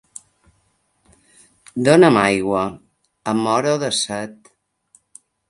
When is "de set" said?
3.85-4.53